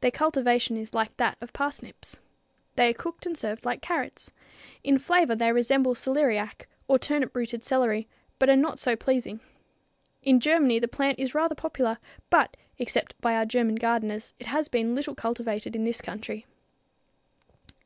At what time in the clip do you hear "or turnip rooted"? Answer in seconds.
6.86-7.62